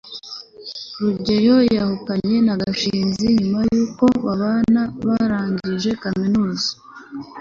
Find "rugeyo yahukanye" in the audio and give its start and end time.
1.01-2.35